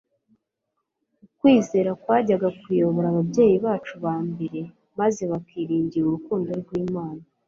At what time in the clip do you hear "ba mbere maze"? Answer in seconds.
4.03-5.21